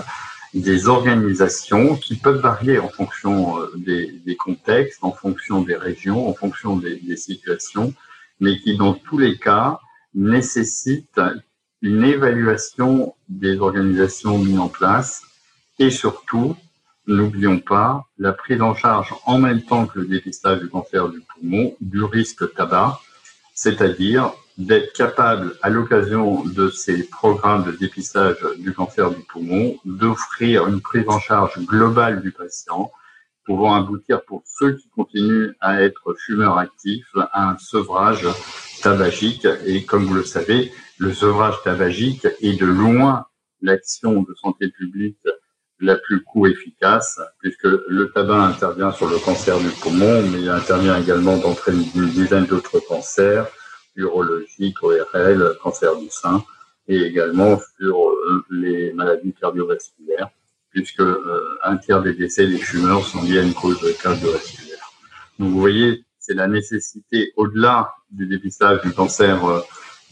des 0.54 0.86
organisations 0.86 1.96
qui 1.96 2.14
peuvent 2.14 2.40
varier 2.40 2.78
en 2.78 2.88
fonction 2.88 3.58
euh, 3.58 3.72
des, 3.76 4.12
des 4.24 4.36
contextes, 4.36 5.02
en 5.02 5.12
fonction 5.12 5.62
des 5.62 5.76
régions, 5.76 6.28
en 6.28 6.34
fonction 6.34 6.76
des, 6.76 6.96
des, 6.96 7.16
situations, 7.16 7.94
mais 8.38 8.58
qui 8.58 8.76
dans 8.76 8.92
tous 8.92 9.18
les 9.18 9.38
cas 9.38 9.80
nécessitent 10.14 11.20
une 11.80 12.04
évaluation 12.04 13.14
des 13.28 13.58
organisations 13.58 14.38
mises 14.38 14.58
en 14.58 14.68
place 14.68 15.22
et 15.78 15.90
surtout, 15.90 16.54
n'oublions 17.06 17.58
pas, 17.58 18.06
la 18.18 18.32
prise 18.32 18.62
en 18.62 18.74
charge 18.74 19.14
en 19.26 19.38
même 19.38 19.62
temps 19.62 19.86
que 19.86 20.00
le 20.00 20.06
dépistage 20.06 20.60
du 20.60 20.68
cancer 20.68 21.08
du 21.08 21.20
poumon 21.20 21.76
du 21.80 22.02
risque 22.04 22.54
tabac, 22.54 23.00
c'est-à-dire 23.54 24.32
d'être 24.58 24.92
capable, 24.92 25.54
à 25.62 25.70
l'occasion 25.70 26.44
de 26.44 26.68
ces 26.68 27.08
programmes 27.08 27.64
de 27.64 27.72
dépistage 27.72 28.36
du 28.58 28.72
cancer 28.72 29.10
du 29.10 29.22
poumon, 29.22 29.76
d'offrir 29.84 30.68
une 30.68 30.80
prise 30.80 31.08
en 31.08 31.18
charge 31.18 31.58
globale 31.60 32.22
du 32.22 32.32
patient, 32.32 32.92
pouvant 33.44 33.74
aboutir 33.74 34.22
pour 34.24 34.42
ceux 34.46 34.76
qui 34.76 34.88
continuent 34.90 35.52
à 35.60 35.82
être 35.82 36.14
fumeurs 36.18 36.58
actifs 36.58 37.08
à 37.14 37.50
un 37.50 37.58
sevrage 37.58 38.26
tabagique. 38.82 39.46
Et 39.66 39.84
comme 39.84 40.04
vous 40.04 40.14
le 40.14 40.24
savez, 40.24 40.72
le 40.98 41.12
sevrage 41.12 41.56
tabagique 41.64 42.26
est 42.40 42.60
de 42.60 42.66
loin 42.66 43.26
l'action 43.62 44.22
de 44.22 44.34
santé 44.34 44.68
publique 44.68 45.18
la 45.82 45.96
plus 45.96 46.22
coût-efficace, 46.22 47.20
puisque 47.40 47.64
le 47.64 48.10
tabac 48.12 48.40
intervient 48.40 48.92
sur 48.92 49.08
le 49.10 49.18
cancer 49.18 49.58
du 49.58 49.68
poumon, 49.68 50.22
mais 50.30 50.40
il 50.40 50.48
intervient 50.48 50.96
également 50.96 51.36
dans 51.36 51.56
une 51.66 52.08
dizaine 52.10 52.46
d'autres 52.46 52.78
cancers, 52.88 53.48
urologique, 53.96 54.82
ORL, 54.82 55.56
cancer 55.60 55.96
du 55.96 56.08
sein, 56.08 56.44
et 56.86 56.98
également 57.02 57.60
sur 57.78 57.96
euh, 57.98 58.44
les 58.50 58.92
maladies 58.92 59.34
cardiovasculaires, 59.34 60.30
puisque 60.70 61.00
euh, 61.00 61.58
un 61.64 61.76
tiers 61.76 62.00
des 62.00 62.14
décès 62.14 62.46
des 62.46 62.58
fumeurs 62.58 63.04
sont 63.04 63.22
liés 63.22 63.40
à 63.40 63.42
une 63.42 63.54
cause 63.54 63.84
cardiovasculaire. 64.00 64.92
Donc 65.38 65.50
vous 65.50 65.60
voyez, 65.60 66.04
c'est 66.20 66.34
la 66.34 66.46
nécessité, 66.46 67.32
au-delà 67.36 67.92
du 68.10 68.26
dépistage 68.26 68.80
du 68.82 68.92
cancer 68.92 69.44
euh, 69.44 69.60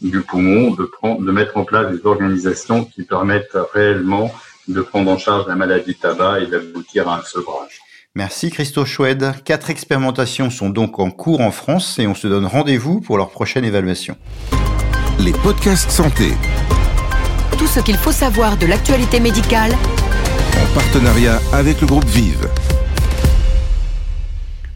du 0.01 0.21
poumon, 0.21 0.71
de, 0.71 0.83
prendre, 0.83 1.21
de 1.21 1.31
mettre 1.31 1.55
en 1.57 1.63
place 1.63 1.91
des 1.91 2.05
organisations 2.05 2.83
qui 2.83 3.03
permettent 3.03 3.57
réellement 3.73 4.33
de 4.73 4.81
prendre 4.81 5.11
en 5.11 5.17
charge 5.17 5.47
la 5.47 5.55
maladie 5.55 5.95
tabac 5.95 6.41
et 6.41 6.47
d'aboutir 6.47 7.07
à 7.07 7.19
un 7.19 7.23
sevrage. 7.23 7.81
Merci 8.15 8.49
Christophe 8.49 8.89
Choued. 8.89 9.33
Quatre 9.45 9.69
expérimentations 9.69 10.49
sont 10.49 10.69
donc 10.69 10.99
en 10.99 11.11
cours 11.11 11.39
en 11.41 11.51
France 11.51 11.97
et 11.97 12.07
on 12.07 12.15
se 12.15 12.27
donne 12.27 12.45
rendez-vous 12.45 12.99
pour 12.99 13.17
leur 13.17 13.29
prochaine 13.29 13.63
évaluation. 13.63 14.17
Les 15.19 15.31
podcasts 15.31 15.89
santé. 15.89 16.33
Tout 17.57 17.67
ce 17.67 17.79
qu'il 17.79 17.97
faut 17.97 18.11
savoir 18.11 18.57
de 18.57 18.65
l'actualité 18.65 19.19
médicale 19.19 19.71
En 20.61 20.73
partenariat 20.73 21.39
avec 21.53 21.79
le 21.79 21.87
groupe 21.87 22.05
Vive. 22.05 22.49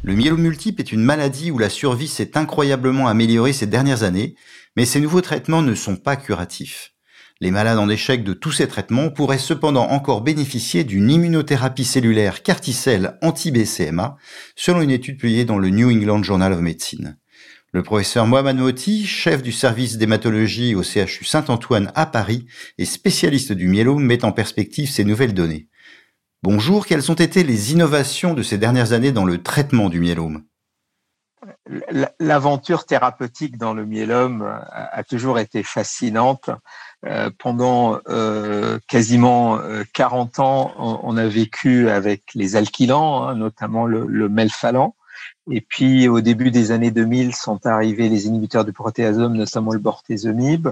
Le 0.04 0.14
myélome 0.14 0.42
multiple 0.42 0.82
est 0.82 0.92
une 0.92 1.02
maladie 1.02 1.52
où 1.52 1.58
la 1.58 1.70
survie 1.70 2.08
s'est 2.08 2.38
incroyablement 2.38 3.08
améliorée 3.08 3.54
ces 3.54 3.66
dernières 3.66 4.04
années, 4.04 4.36
mais 4.78 4.86
ces 4.86 5.02
nouveaux 5.02 5.22
traitements 5.22 5.64
ne 5.64 5.74
sont 5.74 5.96
pas 5.96 6.16
curatifs. 6.16 6.95
Les 7.42 7.52
malades 7.52 7.80
en 7.80 7.90
échec 7.90 8.24
de 8.24 8.32
tous 8.32 8.54
ces 8.54 8.68
traitements 8.68 9.10
pourraient 9.10 9.38
cependant 9.38 9.90
encore 9.90 10.22
bénéficier 10.22 10.86
d'une 10.86 11.10
immunothérapie 11.10 11.84
cellulaire 11.84 12.44
Carticelle 12.44 13.18
anti-BCMA, 13.22 14.16
selon 14.56 14.82
une 14.82 14.92
étude 14.92 15.20
publiée 15.20 15.44
dans 15.44 15.58
le 15.58 15.70
New 15.70 15.92
England 15.92 16.24
Journal 16.24 16.54
of 16.54 16.62
Medicine. 16.62 17.18
Le 17.74 17.84
professeur 17.84 18.26
Mohamed 18.26 18.56
Moti, 18.56 19.06
chef 19.06 19.44
du 19.44 19.52
service 19.52 19.98
d'hématologie 19.98 20.76
au 20.76 20.82
CHU 20.82 21.26
Saint-Antoine 21.26 21.92
à 21.94 22.06
Paris 22.06 22.46
et 22.78 22.86
spécialiste 22.86 23.52
du 23.52 23.68
myélome, 23.68 24.06
met 24.06 24.24
en 24.24 24.32
perspective 24.32 24.90
ces 24.90 25.04
nouvelles 25.04 25.34
données. 25.34 25.68
Bonjour, 26.42 26.86
quelles 26.86 27.12
ont 27.12 27.16
été 27.16 27.44
les 27.44 27.74
innovations 27.74 28.34
de 28.34 28.44
ces 28.44 28.58
dernières 28.58 28.94
années 28.94 29.12
dans 29.12 29.26
le 29.26 29.44
traitement 29.44 29.90
du 29.90 30.00
myélome? 30.00 30.46
L'aventure 32.20 32.86
thérapeutique 32.86 33.58
dans 33.58 33.74
le 33.74 33.86
myélome 33.86 34.44
a 34.72 35.04
toujours 35.04 35.38
été 35.38 35.62
fascinante. 35.62 36.50
Euh, 37.06 37.30
pendant 37.38 38.00
euh, 38.08 38.80
quasiment 38.88 39.60
40 39.94 40.40
euh, 40.40 40.42
ans, 40.42 40.74
on, 41.04 41.18
a 41.18 41.28
vécu 41.28 41.90
avec 41.90 42.24
les 42.34 42.56
alkylants, 42.56 43.24
hein, 43.24 43.36
notamment 43.36 43.86
le, 43.86 44.28
melphalan. 44.28 44.96
Et 45.52 45.62
puis, 45.62 46.08
au 46.08 46.22
début 46.22 46.50
des 46.50 46.72
années 46.72 46.90
2000, 46.90 47.36
sont 47.36 47.64
arrivés 47.66 48.10
les 48.10 48.26
inhibiteurs 48.26 48.66
du 48.66 48.74
protéasome, 48.74 49.34
notamment 49.34 49.72
le 49.72 49.80
bortezomib, 49.80 50.70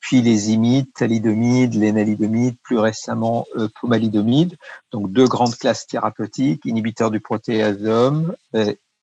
puis 0.00 0.22
les 0.22 0.50
imides, 0.50 0.92
thalidomide, 0.94 1.74
l'énalidomide, 1.74 2.56
plus 2.62 2.78
récemment 2.78 3.46
pomalidomide. 3.80 4.56
Donc, 4.90 5.12
deux 5.12 5.26
grandes 5.26 5.56
classes 5.56 5.86
thérapeutiques, 5.86 6.64
inhibiteurs 6.64 7.10
du 7.10 7.20
protéasome, 7.20 8.34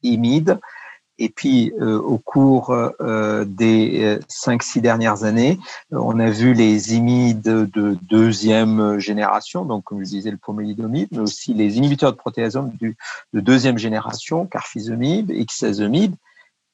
imides. 0.02 0.60
Et 1.22 1.28
puis, 1.28 1.74
euh, 1.82 2.00
au 2.00 2.18
cours 2.18 2.72
euh, 2.72 3.44
des 3.46 4.06
euh, 4.06 4.20
cinq, 4.30 4.64
six 4.64 4.80
dernières 4.80 5.26
années, 5.26 5.60
on 5.92 6.18
a 6.18 6.30
vu 6.30 6.54
les 6.54 6.96
imides 6.96 7.42
de 7.42 7.98
deuxième 8.02 9.00
génération, 9.00 9.66
donc 9.66 9.84
comme 9.84 10.00
je 10.00 10.10
disais, 10.10 10.32
le 10.32 10.38
pomalidomide, 10.38 11.10
mais 11.12 11.20
aussi 11.20 11.54
les 11.54 11.78
inhibiteurs 11.78 12.14
de 12.14 12.18
protéasome 12.18 12.72
de 12.80 12.96
deuxième 13.34 13.78
génération, 13.78 14.46
carfizomib, 14.46 15.30
ixazomib, 15.30 16.16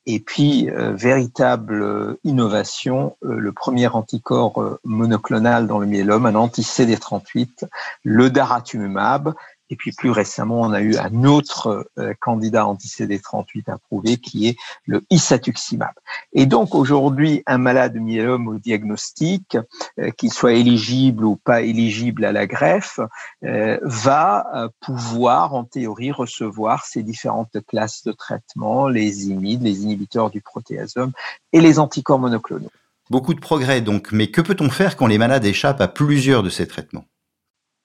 et 0.08 0.20
puis, 0.20 0.70
véritable 0.70 2.18
innovation, 2.24 3.18
le 3.24 3.52
premier 3.52 3.88
anticorps 3.88 4.78
monoclonal 4.84 5.66
dans 5.66 5.80
le 5.80 5.88
myélome, 5.88 6.28
un 6.28 6.36
anti-CD38, 6.36 7.68
le 8.04 8.30
daratumumab, 8.30 9.34
et 9.70 9.76
puis 9.76 9.92
plus 9.92 10.12
récemment, 10.12 10.62
on 10.62 10.72
a 10.72 10.82
eu 10.82 10.96
un 10.98 11.24
autre 11.24 11.88
euh, 11.98 12.14
candidat 12.20 12.68
anti-CD38 12.68 13.72
approuvé 13.72 14.18
qui 14.18 14.48
est 14.48 14.58
le 14.86 15.02
isatuximab. 15.10 15.94
Et 16.34 16.46
donc 16.46 16.76
aujourd'hui, 16.76 17.44
un 17.48 17.58
malade 17.58 17.96
myélome 17.96 18.48
au 18.48 18.60
diagnostic, 18.60 19.58
euh, 20.00 20.12
qu'il 20.12 20.32
soit 20.32 20.54
éligible 20.54 21.26
ou 21.26 21.36
pas 21.36 21.62
éligible 21.62 22.26
à 22.26 22.32
la 22.32 22.46
greffe, 22.46 23.00
euh, 23.44 23.80
va 23.82 24.70
pouvoir 24.80 25.54
en 25.54 25.64
théorie 25.64 26.12
recevoir 26.12 26.86
ces 26.86 27.04
différentes 27.04 27.58
classes 27.68 28.04
de 28.04 28.12
traitement, 28.12 28.88
les 28.88 29.28
imides, 29.28 29.64
les 29.64 29.84
inhibiteurs 29.84 30.30
du 30.30 30.42
protéasome 30.42 31.12
et 31.54 31.62
les 31.62 31.80
anticorps 31.80 32.20
monoclonaux. 32.20 32.72
Beaucoup 33.10 33.34
de 33.34 33.40
progrès 33.40 33.82
donc, 33.82 34.12
mais 34.12 34.28
que 34.28 34.42
peut-on 34.42 34.70
faire 34.70 34.96
quand 34.96 35.08
les 35.08 35.18
malades 35.18 35.46
échappent 35.46 35.82
à 35.82 35.88
plusieurs 35.88 36.44
de 36.44 36.50
ces 36.50 36.68
traitements? 36.68 37.06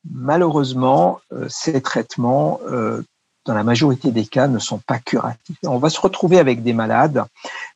Malheureusement, 0.08 1.20
euh, 1.32 1.46
ces 1.48 1.80
traitements, 1.80 2.60
euh, 2.68 3.02
dans 3.46 3.54
la 3.54 3.64
majorité 3.64 4.10
des 4.10 4.26
cas, 4.26 4.48
ne 4.48 4.58
sont 4.58 4.78
pas 4.78 4.98
curatifs. 4.98 5.56
On 5.64 5.78
va 5.78 5.88
se 5.88 6.00
retrouver 6.00 6.38
avec 6.38 6.62
des 6.62 6.74
malades 6.74 7.24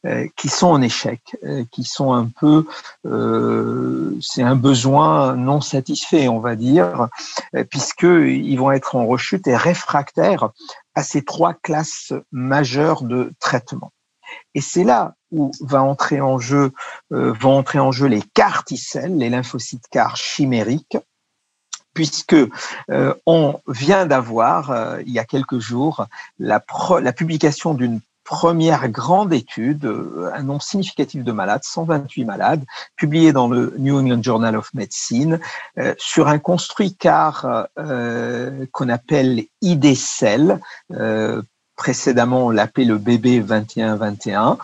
euh, 0.05 0.27
qui 0.37 0.49
sont 0.49 0.67
en 0.67 0.83
échec, 0.83 1.21
qui 1.73 1.85
sont 1.85 2.13
un 2.13 2.29
peu, 2.29 2.67
c'est 4.21 4.43
un 4.43 4.57
besoin 4.57 5.35
non 5.37 5.63
satisfait, 5.63 6.29
on 6.29 6.39
va 6.39 6.55
dire, 6.55 7.09
puisqu'ils 7.71 8.57
vont 8.57 8.73
être 8.73 8.95
en 8.95 9.07
rechute 9.07 9.47
et 9.47 9.57
réfractaires 9.57 10.51
à 10.95 11.03
ces 11.03 11.23
trois 11.25 11.55
classes 11.55 12.13
majeures 12.31 13.03
de 13.03 13.33
traitement. 13.41 13.91
Et 14.55 14.61
c'est 14.61 14.85
là 14.85 15.15
où 15.33 15.51
va 15.61 15.83
entrer 15.83 16.21
en 16.21 16.39
jeu, 16.39 16.73
vont 17.11 17.57
entrer 17.57 17.79
en 17.79 17.91
jeu 17.91 18.07
les 18.07 18.23
carticelles, 18.35 19.17
les 19.17 19.31
lymphocytes 19.31 19.89
CAR 19.91 20.17
chimériques, 20.17 20.99
puisque 21.95 22.37
euh, 22.91 23.15
on 23.25 23.61
vient 23.69 24.05
d'avoir, 24.05 24.71
euh, 24.71 25.01
il 25.07 25.13
y 25.13 25.19
a 25.19 25.25
quelques 25.25 25.61
jours, 25.61 26.07
la, 26.39 26.61
publication 26.61 27.73
d'une 27.73 28.01
première 28.25 28.89
grande 28.89 29.33
étude, 29.33 29.85
euh, 29.85 30.31
un 30.35 30.43
nombre 30.43 30.63
significatif 30.63 31.23
de 31.23 31.33
malades, 31.33 31.63
128 31.63 32.25
malades, 32.25 32.65
publiée 32.97 33.33
dans 33.33 33.49
le 33.49 33.75
New 33.79 33.97
England 33.99 34.23
Journal 34.23 34.57
of 34.57 34.75
Medicine, 34.75 35.39
sur 35.99 36.29
un 36.29 36.39
construit 36.39 36.95
car 36.97 37.69
qu'on 38.73 38.89
appelle 38.89 39.45
IDCEL, 39.61 40.61
précédemment 41.77 42.47
on 42.47 42.51
l'appelait 42.51 42.85
le 42.85 42.99
BB 42.99 43.41
2121, 43.41 44.59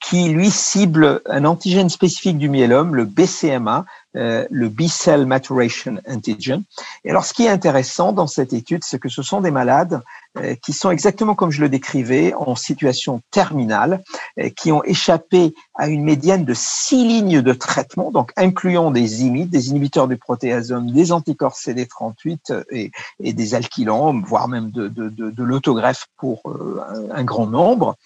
qui 0.00 0.28
lui 0.30 0.50
cible 0.50 1.20
un 1.26 1.44
antigène 1.44 1.90
spécifique 1.90 2.38
du 2.38 2.48
myélome, 2.48 2.94
le 2.94 3.04
BCMA, 3.04 3.84
euh, 4.14 4.46
le 4.50 4.68
B-cell 4.68 5.24
maturation 5.24 5.96
antigen. 6.06 6.62
Et 7.04 7.10
alors, 7.10 7.24
ce 7.24 7.32
qui 7.32 7.46
est 7.46 7.48
intéressant 7.48 8.12
dans 8.12 8.26
cette 8.26 8.52
étude, 8.52 8.84
c'est 8.84 8.98
que 8.98 9.08
ce 9.08 9.22
sont 9.22 9.40
des 9.40 9.50
malades 9.50 10.02
euh, 10.38 10.54
qui 10.62 10.74
sont 10.74 10.90
exactement 10.90 11.34
comme 11.34 11.50
je 11.50 11.62
le 11.62 11.70
décrivais, 11.70 12.34
en 12.34 12.54
situation 12.54 13.22
terminale, 13.30 14.02
euh, 14.38 14.50
qui 14.50 14.70
ont 14.70 14.84
échappé 14.84 15.54
à 15.74 15.88
une 15.88 16.04
médiane 16.04 16.44
de 16.44 16.52
six 16.52 17.06
lignes 17.06 17.40
de 17.40 17.52
traitement, 17.54 18.10
donc 18.10 18.32
incluant 18.36 18.90
des 18.90 19.22
IMID, 19.22 19.48
des 19.48 19.70
inhibiteurs 19.70 20.08
du 20.08 20.18
protéasome, 20.18 20.90
des 20.90 21.10
anticorps 21.10 21.54
CD38 21.54 22.64
et, 22.70 22.90
et 23.20 23.32
des 23.32 23.54
alkylants, 23.54 24.20
voire 24.20 24.46
même 24.46 24.70
de, 24.70 24.88
de, 24.88 25.08
de, 25.08 25.30
de 25.30 25.42
l'autogreffe 25.42 26.06
pour 26.18 26.42
un, 26.46 27.10
un 27.16 27.24
grand 27.24 27.46
nombre. 27.46 27.96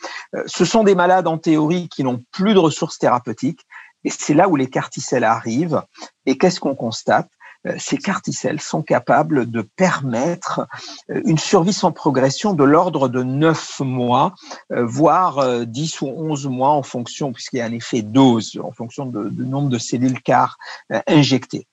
Ce 0.47 0.65
sont 0.65 0.85
des 0.85 0.95
malades 0.95 1.27
en 1.27 1.39
théorie 1.39 1.89
qui 1.89 2.05
n'ont 2.05 2.23
plus 2.33 2.55
de 2.55 2.59
ressources 2.59 2.99
thérapeutiques. 2.99 3.66
Et 4.07 4.11
c'est 4.11 4.35
là 4.35 4.49
où 4.49 4.55
les 4.55 4.71
carticelles 4.71 5.25
arrivent. 5.25 5.83
Et 6.27 6.39
qu'est-ce 6.39 6.61
qu'on 6.61 6.77
constate? 6.77 7.29
Euh, 7.67 7.75
ces 7.77 7.99
carticelles 7.99 8.61
sont 8.61 8.83
capables 8.83 9.51
de 9.51 9.63
permettre 9.63 10.69
euh, 11.11 11.21
une 11.25 11.39
survie 11.39 11.73
sans 11.73 11.91
progression 11.91 12.53
de 12.53 12.63
l'ordre 12.63 13.09
de 13.09 13.25
9 13.25 13.81
mois, 13.81 14.33
euh, 14.73 14.87
voire 14.87 15.67
10 15.67 16.03
ou 16.03 16.07
11 16.07 16.47
mois 16.47 16.71
en 16.71 16.85
fonction, 16.85 17.33
puisqu'il 17.33 17.57
y 17.57 17.61
a 17.61 17.65
un 17.65 17.73
effet 17.73 18.03
dose, 18.03 18.61
en 18.63 18.71
fonction 18.71 19.07
du 19.07 19.45
nombre 19.45 19.71
de 19.71 19.79
cellules 19.79 20.23
CAR 20.23 20.57
injectées. 21.09 21.67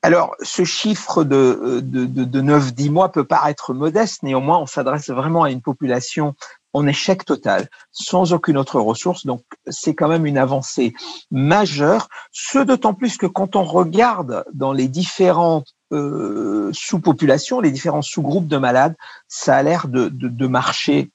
Alors, 0.00 0.34
ce 0.42 0.64
chiffre 0.64 1.24
de, 1.24 1.80
de, 1.82 2.06
de, 2.06 2.24
de 2.24 2.42
9-10 2.42 2.90
mois 2.90 3.12
peut 3.12 3.24
paraître 3.24 3.74
modeste, 3.74 4.22
néanmoins, 4.22 4.58
on 4.58 4.66
s'adresse 4.66 5.10
vraiment 5.10 5.42
à 5.42 5.50
une 5.50 5.62
population 5.62 6.34
en 6.74 6.86
échec 6.86 7.24
total, 7.24 7.68
sans 7.92 8.32
aucune 8.32 8.58
autre 8.58 8.80
ressource. 8.80 9.24
Donc, 9.24 9.42
c'est 9.68 9.94
quand 9.94 10.08
même 10.08 10.26
une 10.26 10.38
avancée 10.38 10.92
majeure, 11.30 12.08
ce 12.32 12.58
d'autant 12.58 12.94
plus 12.94 13.16
que 13.16 13.26
quand 13.26 13.56
on 13.56 13.64
regarde 13.64 14.44
dans 14.52 14.72
les 14.72 14.88
différentes 14.88 15.74
euh, 15.92 16.70
sous-populations, 16.72 17.60
les 17.60 17.70
différents 17.70 18.02
sous-groupes 18.02 18.48
de 18.48 18.56
malades, 18.56 18.96
ça 19.28 19.56
a 19.56 19.62
l'air 19.62 19.88
de, 19.88 20.08
de, 20.08 20.28
de 20.28 20.46
marcher 20.46 21.10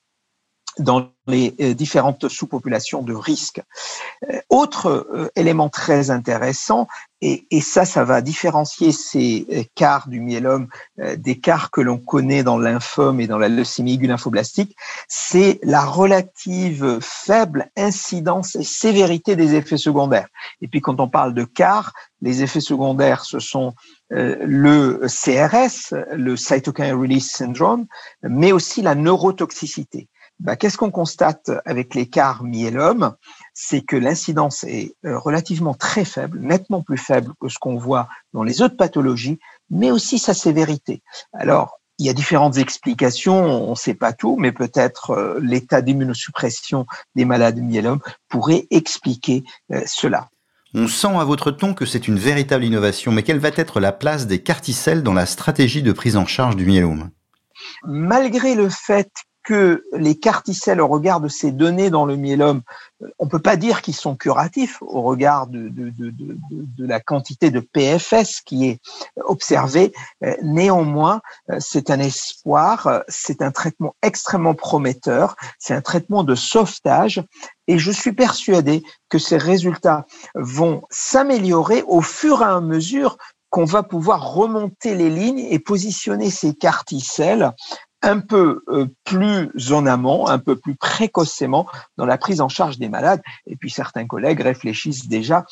dans 0.79 1.11
les 1.27 1.55
euh, 1.61 1.73
différentes 1.73 2.27
sous-populations 2.27 3.01
de 3.01 3.13
risque. 3.13 3.61
Euh, 4.29 4.39
autre 4.49 4.87
euh, 4.87 5.29
élément 5.35 5.69
très 5.69 6.09
intéressant, 6.09 6.87
et, 7.21 7.43
ça, 7.59 7.83
ça 7.83 8.05
va 8.05 8.21
différencier 8.21 8.93
ces 8.93 9.69
cars 9.75 10.07
du 10.07 10.21
myélome 10.21 10.69
des 11.17 11.37
cars 11.37 11.69
que 11.69 11.81
l'on 11.81 11.97
connaît 11.97 12.43
dans 12.43 12.57
lymphome 12.57 13.19
et 13.19 13.27
dans 13.27 13.37
la 13.37 13.49
leucémie 13.49 13.95
aiguë 13.95 14.07
lymphoblastique, 14.07 14.73
c'est 15.09 15.59
la 15.61 15.83
relative 15.83 16.99
faible 17.01 17.69
incidence 17.75 18.55
et 18.55 18.63
sévérité 18.63 19.35
des 19.35 19.55
effets 19.55 19.75
secondaires. 19.75 20.29
Et 20.61 20.69
puis 20.69 20.79
quand 20.79 21.01
on 21.01 21.09
parle 21.09 21.33
de 21.33 21.43
cars, 21.43 21.91
les 22.21 22.41
effets 22.41 22.61
secondaires, 22.61 23.25
ce 23.25 23.39
sont 23.39 23.73
le 24.09 25.01
CRS, 25.07 25.93
le 26.13 26.37
Cytokine 26.37 26.93
Release 26.93 27.31
Syndrome, 27.31 27.85
mais 28.23 28.53
aussi 28.53 28.81
la 28.81 28.95
neurotoxicité. 28.95 30.07
Bah, 30.39 30.55
qu'est-ce 30.55 30.77
qu'on 30.77 30.91
constate 30.91 31.51
avec 31.65 31.95
l'écart 31.95 32.43
myélome 32.43 33.13
C'est 33.53 33.81
que 33.81 33.97
l'incidence 33.97 34.63
est 34.63 34.95
euh, 35.05 35.19
relativement 35.19 35.73
très 35.73 36.05
faible, 36.05 36.39
nettement 36.39 36.81
plus 36.81 36.97
faible 36.97 37.33
que 37.41 37.49
ce 37.49 37.59
qu'on 37.59 37.77
voit 37.77 38.07
dans 38.33 38.43
les 38.43 38.61
autres 38.61 38.77
pathologies, 38.77 39.39
mais 39.69 39.91
aussi 39.91 40.17
sa 40.17 40.33
sévérité. 40.33 41.03
Alors, 41.33 41.79
il 41.99 42.05
y 42.05 42.09
a 42.09 42.13
différentes 42.13 42.57
explications, 42.57 43.43
on 43.67 43.71
ne 43.71 43.75
sait 43.75 43.93
pas 43.93 44.13
tout, 44.13 44.37
mais 44.39 44.53
peut-être 44.53 45.11
euh, 45.11 45.39
l'état 45.41 45.81
d'immunosuppression 45.81 46.85
des 47.15 47.25
malades 47.25 47.57
myélome 47.57 47.99
pourrait 48.29 48.65
expliquer 48.71 49.43
euh, 49.73 49.81
cela. 49.85 50.29
On 50.73 50.87
sent 50.87 51.07
à 51.07 51.25
votre 51.25 51.51
ton 51.51 51.73
que 51.73 51.85
c'est 51.85 52.07
une 52.07 52.17
véritable 52.17 52.63
innovation, 52.63 53.11
mais 53.11 53.23
quelle 53.23 53.39
va 53.39 53.49
être 53.55 53.81
la 53.81 53.91
place 53.91 54.27
des 54.27 54.41
carticelles 54.41 55.03
dans 55.03 55.13
la 55.13 55.25
stratégie 55.25 55.81
de 55.81 55.91
prise 55.91 56.15
en 56.15 56.25
charge 56.25 56.55
du 56.55 56.65
myélome 56.65 57.09
Malgré 57.83 58.55
le 58.55 58.69
fait 58.69 59.11
que 59.49 59.83
les 59.93 60.13
carticelles, 60.13 60.79
au 60.79 60.87
regard 60.87 61.21
de 61.21 61.27
ces 61.27 61.51
données 61.51 61.89
dans 61.89 62.05
le 62.05 62.15
myélome, 62.15 62.61
on 63.17 63.27
peut 63.27 63.41
pas 63.41 63.55
dire 63.55 63.81
qu'ils 63.81 63.95
sont 63.95 64.15
curatifs 64.15 64.79
au 64.83 65.01
regard 65.01 65.47
de, 65.47 65.69
de, 65.69 65.89
de, 65.89 66.13
de, 66.51 66.85
la 66.85 66.99
quantité 66.99 67.49
de 67.49 67.59
PFS 67.59 68.41
qui 68.41 68.67
est 68.67 68.79
observée. 69.25 69.91
Néanmoins, 70.43 71.21
c'est 71.57 71.89
un 71.89 71.99
espoir, 71.99 73.01
c'est 73.07 73.41
un 73.41 73.49
traitement 73.49 73.95
extrêmement 74.03 74.53
prometteur, 74.53 75.35
c'est 75.57 75.73
un 75.73 75.81
traitement 75.81 76.23
de 76.23 76.35
sauvetage 76.35 77.23
et 77.67 77.79
je 77.79 77.91
suis 77.91 78.13
persuadé 78.13 78.83
que 79.09 79.17
ces 79.17 79.37
résultats 79.37 80.05
vont 80.35 80.83
s'améliorer 80.91 81.83
au 81.87 82.01
fur 82.01 82.43
et 82.43 82.45
à 82.45 82.61
mesure 82.61 83.17
qu'on 83.49 83.65
va 83.65 83.81
pouvoir 83.81 84.31
remonter 84.31 84.93
les 84.93 85.09
lignes 85.09 85.39
et 85.39 85.57
positionner 85.57 86.29
ces 86.29 86.53
carticelles 86.53 87.51
un 88.01 88.19
peu 88.19 88.63
euh, 88.69 88.87
plus 89.03 89.49
en 89.71 89.85
amont, 89.85 90.27
un 90.27 90.39
peu 90.39 90.55
plus 90.55 90.75
précocement 90.75 91.67
dans 91.97 92.05
la 92.05 92.17
prise 92.17 92.41
en 92.41 92.49
charge 92.49 92.77
des 92.77 92.89
malades. 92.89 93.21
Et 93.45 93.55
puis 93.55 93.69
certains 93.69 94.07
collègues 94.07 94.41
réfléchissent 94.41 95.07
déjà 95.07 95.45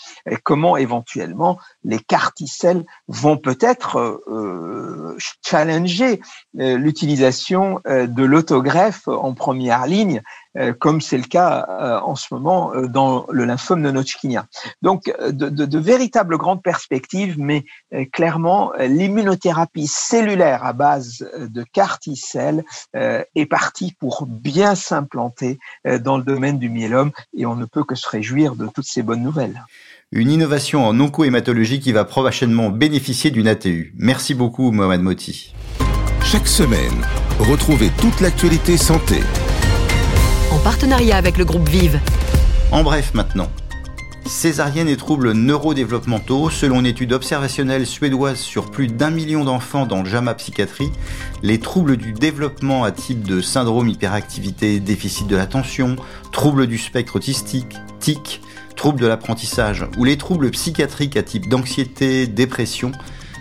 comment 0.44 0.78
éventuellement 0.78 1.60
les 1.84 2.00
carticelles 2.00 2.86
vont 3.08 3.38
peut-être 3.38 4.22
euh, 4.28 5.18
challenger 5.46 6.22
euh, 6.60 6.78
l'utilisation 6.78 7.82
de 7.86 8.24
l'autogreffe 8.24 9.08
en 9.08 9.34
première 9.34 9.86
ligne 9.86 10.22
euh, 10.22 10.47
comme 10.80 11.02
c'est 11.02 11.18
le 11.18 11.24
cas 11.24 11.66
euh, 11.70 12.00
en 12.00 12.16
ce 12.16 12.34
moment 12.34 12.74
euh, 12.74 12.88
dans 12.88 13.26
le 13.30 13.46
lymphome 13.46 13.84
de 13.84 13.98
Hodgkinien. 13.98 14.46
Donc, 14.82 15.14
de, 15.22 15.50
de, 15.50 15.66
de, 15.66 15.80
véritables 15.80 16.38
grandes 16.38 16.64
perspectives, 16.64 17.36
mais 17.40 17.66
clairement, 18.12 18.72
l'immunothérapie 18.80 19.88
cellulaire 19.88 20.66
à 20.66 20.74
base 20.74 21.28
de 21.38 21.64
carticelles 21.64 22.64
est 22.94 23.46
partie 23.46 23.94
pour 24.00 24.26
bien 24.26 24.76
s'implanter 24.76 25.60
dans 25.86 26.18
le 26.18 26.24
domaine 26.24 26.60
du 26.60 26.70
myélome 26.70 27.12
et 27.36 27.46
on 27.46 27.56
ne 27.56 27.66
peut 27.66 27.84
que 27.84 27.96
se 27.96 28.10
réjouir 28.10 28.56
de 28.56 28.68
toutes 28.68 28.88
ces 28.88 29.04
bonnes 29.04 29.24
nouvelles. 29.24 29.64
Une 30.12 30.32
innovation 30.32 30.86
en 30.86 31.00
oncohématologie 31.00 31.80
qui 31.80 31.92
va 31.92 32.06
prochainement 32.06 32.70
bénéficier 32.70 33.32
d'une 33.32 33.48
ATU. 33.48 33.94
Merci 33.98 34.34
beaucoup, 34.34 34.72
Mohamed 34.72 35.02
Moti. 35.02 35.54
Chaque 36.24 36.48
semaine, 36.48 37.06
retrouvez 37.40 37.90
toute 38.02 38.20
l'actualité 38.22 38.78
santé 38.78 39.22
en 40.52 40.60
partenariat 40.60 41.18
avec 41.18 41.38
le 41.38 41.46
groupe 41.46 41.68
Vive. 41.68 42.00
En 42.72 42.84
bref 42.84 43.14
maintenant. 43.14 43.50
Césarienne 44.26 44.90
et 44.90 44.98
troubles 44.98 45.32
neurodéveloppementaux, 45.32 46.50
selon 46.50 46.82
une 46.82 46.86
étude 46.86 47.14
observationnelle 47.14 47.86
suédoise 47.86 48.40
sur 48.40 48.70
plus 48.70 48.88
d'un 48.88 49.10
million 49.10 49.46
d'enfants 49.46 49.86
dans 49.86 50.04
le 50.04 50.10
JAMA 50.10 50.34
Psychiatrie, 50.34 50.92
les 51.44 51.60
troubles 51.60 51.96
du 51.96 52.12
développement 52.12 52.84
à 52.84 52.92
type 52.92 53.24
de 53.24 53.40
syndrome 53.40 53.88
hyperactivité, 53.88 54.82
déficit 54.82 55.28
de 55.28 55.38
l'attention, 55.38 55.96
troubles 56.34 56.68
du 56.68 56.78
spectre 56.78 57.16
autistique, 57.16 57.78
TIC, 58.00 58.42
troubles 58.76 59.00
de 59.00 59.08
l'apprentissage 59.08 59.86
ou 59.98 60.04
les 60.04 60.18
troubles 60.18 60.52
psychiatriques 60.52 61.16
à 61.16 61.24
type 61.24 61.48
d'anxiété, 61.48 62.28
dépression 62.28 62.92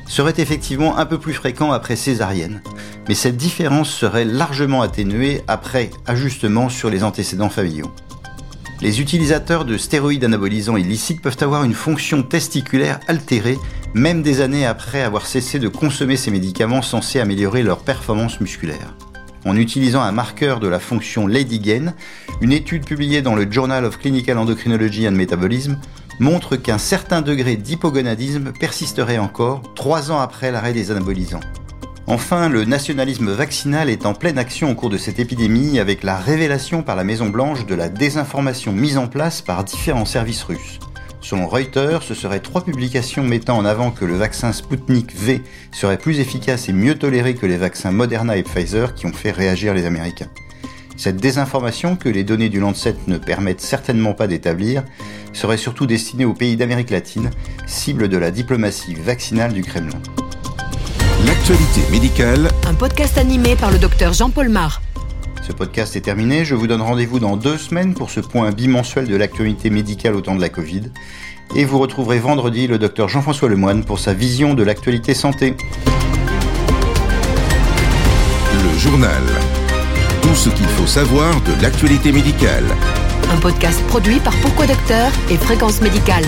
seraient 0.06 0.34
effectivement 0.38 0.98
un 0.98 1.06
peu 1.06 1.18
plus 1.18 1.32
fréquents 1.32 1.72
après 1.72 1.96
césarienne, 1.96 2.62
mais 3.08 3.14
cette 3.14 3.36
différence 3.36 3.90
serait 3.90 4.24
largement 4.24 4.82
atténuée 4.82 5.42
après 5.48 5.90
ajustement 6.06 6.68
sur 6.68 6.90
les 6.90 7.04
antécédents 7.04 7.48
familiaux. 7.50 7.92
Les 8.82 9.00
utilisateurs 9.00 9.64
de 9.64 9.78
stéroïdes 9.78 10.24
anabolisants 10.24 10.76
illicites 10.76 11.22
peuvent 11.22 11.38
avoir 11.40 11.64
une 11.64 11.72
fonction 11.72 12.22
testiculaire 12.22 13.00
altérée 13.08 13.56
même 13.94 14.22
des 14.22 14.42
années 14.42 14.66
après 14.66 15.00
avoir 15.00 15.26
cessé 15.26 15.58
de 15.58 15.68
consommer 15.68 16.16
ces 16.16 16.30
médicaments 16.30 16.82
censés 16.82 17.18
améliorer 17.18 17.62
leur 17.62 17.78
performance 17.78 18.40
musculaire. 18.40 18.94
En 19.46 19.56
utilisant 19.56 20.02
un 20.02 20.12
marqueur 20.12 20.60
de 20.60 20.68
la 20.68 20.80
fonction 20.80 21.26
Leydigen, 21.26 21.94
une 22.42 22.52
étude 22.52 22.84
publiée 22.84 23.22
dans 23.22 23.34
le 23.34 23.50
Journal 23.50 23.84
of 23.86 23.98
Clinical 23.98 24.36
Endocrinology 24.36 25.08
and 25.08 25.12
Metabolism 25.12 25.76
montre 26.18 26.56
qu'un 26.56 26.78
certain 26.78 27.22
degré 27.22 27.56
d'hypogonadisme 27.56 28.52
persisterait 28.52 29.18
encore 29.18 29.62
trois 29.74 30.10
ans 30.10 30.20
après 30.20 30.50
l'arrêt 30.50 30.72
des 30.72 30.90
anabolisants. 30.90 31.40
Enfin, 32.08 32.48
le 32.48 32.64
nationalisme 32.64 33.32
vaccinal 33.32 33.90
est 33.90 34.06
en 34.06 34.14
pleine 34.14 34.38
action 34.38 34.70
au 34.70 34.74
cours 34.76 34.90
de 34.90 34.98
cette 34.98 35.18
épidémie 35.18 35.80
avec 35.80 36.04
la 36.04 36.16
révélation 36.16 36.82
par 36.82 36.94
la 36.94 37.02
Maison 37.02 37.28
Blanche 37.28 37.66
de 37.66 37.74
la 37.74 37.88
désinformation 37.88 38.72
mise 38.72 38.96
en 38.96 39.08
place 39.08 39.42
par 39.42 39.64
différents 39.64 40.04
services 40.04 40.44
russes. 40.44 40.78
Selon 41.20 41.48
Reuters, 41.48 42.04
ce 42.04 42.14
seraient 42.14 42.38
trois 42.38 42.64
publications 42.64 43.24
mettant 43.24 43.58
en 43.58 43.64
avant 43.64 43.90
que 43.90 44.04
le 44.04 44.16
vaccin 44.16 44.52
Sputnik 44.52 45.12
V 45.16 45.42
serait 45.72 45.98
plus 45.98 46.20
efficace 46.20 46.68
et 46.68 46.72
mieux 46.72 46.94
toléré 46.94 47.34
que 47.34 47.46
les 47.46 47.56
vaccins 47.56 47.90
Moderna 47.90 48.36
et 48.36 48.44
Pfizer 48.44 48.94
qui 48.94 49.06
ont 49.06 49.12
fait 49.12 49.32
réagir 49.32 49.74
les 49.74 49.86
Américains. 49.86 50.30
Cette 50.96 51.16
désinformation, 51.16 51.96
que 51.96 52.08
les 52.08 52.24
données 52.24 52.48
du 52.48 52.58
Lancet 52.58 52.96
ne 53.06 53.18
permettent 53.18 53.60
certainement 53.60 54.14
pas 54.14 54.26
d'établir, 54.26 54.82
serait 55.34 55.58
surtout 55.58 55.86
destinée 55.86 56.24
aux 56.24 56.32
pays 56.32 56.56
d'Amérique 56.56 56.90
latine, 56.90 57.30
cible 57.66 58.08
de 58.08 58.16
la 58.16 58.30
diplomatie 58.30 58.94
vaccinale 58.94 59.52
du 59.52 59.62
Kremlin. 59.62 60.00
L'actualité 61.26 61.82
médicale. 61.90 62.50
Un 62.66 62.74
podcast 62.74 63.18
animé 63.18 63.56
par 63.56 63.70
le 63.70 63.78
docteur 63.78 64.14
Jean-Paul 64.14 64.48
Mar. 64.48 64.80
Ce 65.46 65.52
podcast 65.52 65.96
est 65.96 66.00
terminé, 66.00 66.44
je 66.44 66.54
vous 66.54 66.66
donne 66.66 66.82
rendez-vous 66.82 67.18
dans 67.18 67.36
deux 67.36 67.58
semaines 67.58 67.94
pour 67.94 68.10
ce 68.10 68.20
point 68.20 68.50
bimensuel 68.50 69.06
de 69.06 69.16
l'actualité 69.16 69.68
médicale 69.68 70.14
au 70.14 70.22
temps 70.22 70.34
de 70.34 70.40
la 70.40 70.48
Covid. 70.48 70.90
Et 71.54 71.64
vous 71.64 71.78
retrouverez 71.78 72.18
vendredi 72.18 72.66
le 72.66 72.78
docteur 72.78 73.08
Jean-François 73.08 73.48
Lemoine 73.48 73.84
pour 73.84 73.98
sa 73.98 74.14
vision 74.14 74.54
de 74.54 74.62
l'actualité 74.62 75.14
santé. 75.14 75.56
Le 78.54 78.78
journal. 78.78 79.22
Ce 80.36 80.50
qu'il 80.50 80.66
faut 80.66 80.86
savoir 80.86 81.40
de 81.40 81.62
l'actualité 81.62 82.12
médicale. 82.12 82.64
Un 83.30 83.36
podcast 83.38 83.82
produit 83.88 84.20
par 84.20 84.34
Pourquoi 84.36 84.66
Docteur 84.66 85.10
et 85.30 85.36
Fréquence 85.36 85.80
Médicale. 85.80 86.24